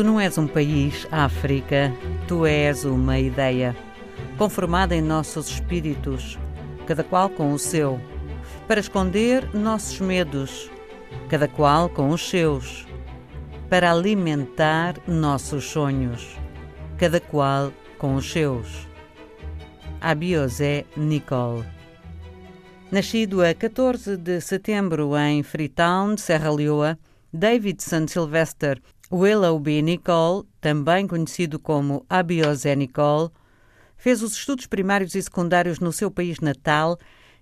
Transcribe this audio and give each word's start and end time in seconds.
Tu 0.00 0.04
não 0.04 0.18
és 0.18 0.38
um 0.38 0.46
país, 0.46 1.06
África, 1.10 1.92
tu 2.26 2.46
és 2.46 2.86
uma 2.86 3.18
ideia, 3.18 3.76
conformada 4.38 4.96
em 4.96 5.02
nossos 5.02 5.50
espíritos, 5.50 6.38
cada 6.86 7.04
qual 7.04 7.28
com 7.28 7.52
o 7.52 7.58
seu, 7.58 8.00
para 8.66 8.80
esconder 8.80 9.54
nossos 9.54 10.00
medos, 10.00 10.70
cada 11.28 11.46
qual 11.46 11.90
com 11.90 12.08
os 12.08 12.26
seus, 12.30 12.86
para 13.68 13.92
alimentar 13.92 14.96
nossos 15.06 15.64
sonhos, 15.64 16.34
cada 16.96 17.20
qual 17.20 17.70
com 17.98 18.14
os 18.14 18.32
seus. 18.32 18.88
Abiosé 20.00 20.86
Nicole 20.96 21.62
Nascido 22.90 23.44
a 23.44 23.52
14 23.52 24.16
de 24.16 24.40
setembro 24.40 25.14
em 25.18 25.42
Freetown, 25.42 26.16
Serra 26.16 26.50
Leoa, 26.50 26.98
Davidson 27.30 28.08
Sylvester 28.08 28.80
Willoughby 29.12 29.82
Nicole, 29.82 30.44
também 30.60 31.04
conhecido 31.04 31.58
como 31.58 32.06
Abiosé 32.08 32.76
Nicole, 32.76 33.30
fez 33.96 34.22
os 34.22 34.34
estudos 34.34 34.66
primários 34.66 35.16
e 35.16 35.22
secundários 35.22 35.80
no 35.80 35.92
seu 35.92 36.12
país 36.12 36.38
natal 36.38 36.96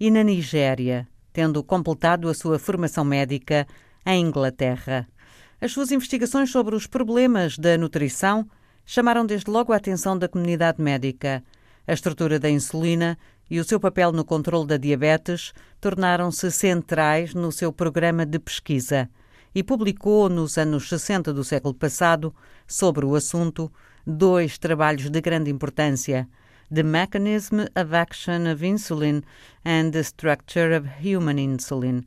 e 0.00 0.10
na 0.10 0.24
Nigéria, 0.24 1.06
tendo 1.32 1.62
completado 1.62 2.28
a 2.28 2.34
sua 2.34 2.58
formação 2.58 3.04
médica 3.04 3.64
em 4.04 4.26
Inglaterra. 4.26 5.06
As 5.60 5.70
suas 5.70 5.92
investigações 5.92 6.50
sobre 6.50 6.74
os 6.74 6.88
problemas 6.88 7.56
da 7.56 7.78
nutrição 7.78 8.44
chamaram 8.84 9.24
desde 9.24 9.48
logo 9.48 9.72
a 9.72 9.76
atenção 9.76 10.18
da 10.18 10.28
comunidade 10.28 10.82
médica. 10.82 11.44
A 11.86 11.92
estrutura 11.92 12.40
da 12.40 12.50
insulina 12.50 13.16
e 13.48 13.60
o 13.60 13.64
seu 13.64 13.78
papel 13.78 14.10
no 14.10 14.24
controle 14.24 14.66
da 14.66 14.76
diabetes 14.76 15.52
tornaram-se 15.80 16.50
centrais 16.50 17.34
no 17.34 17.52
seu 17.52 17.72
programa 17.72 18.26
de 18.26 18.40
pesquisa 18.40 19.08
e 19.54 19.62
publicou 19.62 20.28
nos 20.28 20.56
anos 20.56 20.88
60 20.88 21.32
do 21.32 21.44
século 21.44 21.74
passado, 21.74 22.34
sobre 22.66 23.04
o 23.04 23.14
assunto, 23.14 23.70
dois 24.06 24.58
trabalhos 24.58 25.10
de 25.10 25.20
grande 25.20 25.50
importância: 25.50 26.28
The 26.72 26.82
Mechanism 26.82 27.60
of 27.60 27.94
Action 27.94 28.50
of 28.52 28.66
Insulin 28.66 29.22
and 29.64 29.90
the 29.90 30.00
Structure 30.00 30.76
of 30.76 30.88
Human 31.00 31.38
Insulin. 31.38 32.04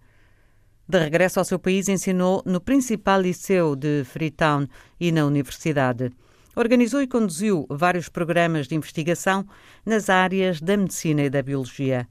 De 0.87 0.99
regresso 0.99 1.39
ao 1.39 1.45
seu 1.45 1.57
país, 1.57 1.89
ensinou 1.89 2.43
no 2.45 2.61
principal 2.61 3.21
liceu 3.21 3.75
de 3.75 4.03
Freetown 4.03 4.67
e 4.99 5.11
na 5.11 5.25
universidade. 5.25 6.11
Organizou 6.55 7.01
e 7.01 7.07
conduziu 7.07 7.65
vários 7.69 8.07
programas 8.07 8.67
de 8.67 8.75
investigação 8.75 9.45
nas 9.85 10.09
áreas 10.09 10.61
da 10.61 10.77
medicina 10.77 11.23
e 11.23 11.29
da 11.29 11.41
biologia. 11.41 12.07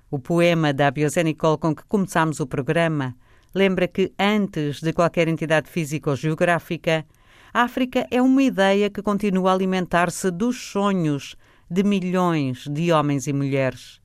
O 0.09 0.19
poema 0.19 0.71
da 0.71 0.89
Biosé 0.89 1.23
Nicole 1.23 1.57
com 1.57 1.75
que 1.75 1.83
começamos 1.85 2.39
o 2.39 2.47
programa 2.47 3.15
lembra 3.53 3.87
que, 3.87 4.13
antes 4.17 4.81
de 4.81 4.93
qualquer 4.93 5.27
entidade 5.27 5.69
física 5.69 6.09
ou 6.09 6.15
geográfica, 6.15 7.05
a 7.53 7.63
África 7.63 8.05
é 8.11 8.21
uma 8.21 8.43
ideia 8.43 8.89
que 8.89 9.01
continua 9.01 9.51
a 9.51 9.53
alimentar-se 9.53 10.29
dos 10.29 10.61
sonhos 10.61 11.35
de 11.69 11.83
milhões 11.83 12.67
de 12.69 12.91
homens 12.91 13.27
e 13.27 13.33
mulheres. 13.33 13.99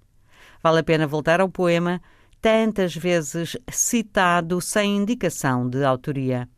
Vale 0.62 0.80
a 0.80 0.84
pena 0.84 1.06
voltar 1.06 1.40
ao 1.40 1.48
poema, 1.48 2.00
tantas 2.40 2.94
vezes 2.94 3.56
citado 3.68 4.60
sem 4.60 4.96
indicação 4.96 5.68
de 5.68 5.84
autoria. 5.84 6.48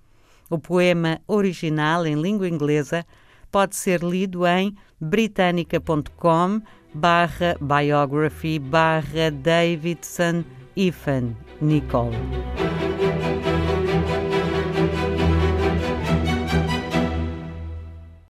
O 0.52 0.58
poema 0.58 1.18
original 1.26 2.06
em 2.06 2.14
língua 2.14 2.46
inglesa 2.46 3.06
pode 3.50 3.74
ser 3.74 4.02
lido 4.02 4.46
em 4.46 4.76
britanica.com 5.00 6.60
barra 6.92 7.56
biography 7.58 8.58
barra 8.58 9.30
Davidson 9.30 10.44
Ethan 10.76 11.34
Nicole. 11.58 12.18